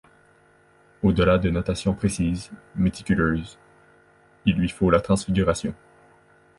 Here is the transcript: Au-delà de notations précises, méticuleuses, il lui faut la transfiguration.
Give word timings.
Au-delà 1.03 1.37
de 1.37 1.51
notations 1.51 1.93
précises, 1.93 2.49
méticuleuses, 2.75 3.59
il 4.47 4.55
lui 4.55 4.67
faut 4.67 4.89
la 4.89 4.99
transfiguration. 4.99 5.75